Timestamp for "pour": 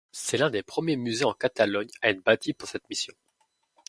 2.55-2.67